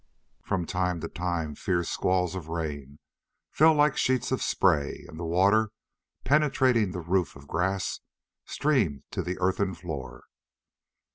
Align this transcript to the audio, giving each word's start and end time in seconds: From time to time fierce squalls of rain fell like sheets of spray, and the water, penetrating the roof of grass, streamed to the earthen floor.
From 0.41 0.65
time 0.65 0.99
to 1.01 1.07
time 1.07 1.53
fierce 1.53 1.87
squalls 1.89 2.33
of 2.33 2.47
rain 2.47 2.97
fell 3.51 3.75
like 3.75 3.97
sheets 3.97 4.31
of 4.31 4.41
spray, 4.41 5.05
and 5.07 5.19
the 5.19 5.23
water, 5.25 5.69
penetrating 6.23 6.89
the 6.89 7.01
roof 7.01 7.35
of 7.35 7.47
grass, 7.47 7.99
streamed 8.43 9.03
to 9.11 9.21
the 9.21 9.37
earthen 9.39 9.75
floor. 9.75 10.23